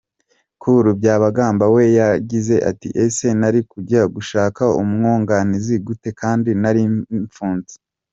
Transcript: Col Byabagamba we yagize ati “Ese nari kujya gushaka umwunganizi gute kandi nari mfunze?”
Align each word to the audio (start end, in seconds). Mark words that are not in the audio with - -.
Col 0.61 0.85
Byabagamba 0.99 1.65
we 1.73 1.83
yagize 1.99 2.55
ati 2.69 2.87
“Ese 3.05 3.27
nari 3.39 3.59
kujya 3.71 4.01
gushaka 4.15 4.63
umwunganizi 4.81 5.75
gute 5.87 6.09
kandi 6.21 6.49
nari 6.61 6.83
mfunze?” 7.25 7.75